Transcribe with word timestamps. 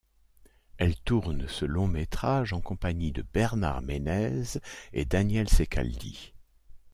Elle 0.79 0.99
tourne 0.99 1.47
ce 1.47 1.63
long 1.63 1.85
métrage 1.85 2.53
en 2.53 2.59
compagnie 2.59 3.11
de 3.11 3.21
Bernard 3.21 3.83
Ménez 3.83 4.45
et 4.93 5.05
Daniel 5.05 5.47
Ceccaldi. 5.47 6.33